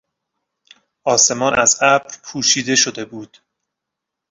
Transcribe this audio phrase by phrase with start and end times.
[1.03, 3.37] آسمان از ابر پوشیده شده بود.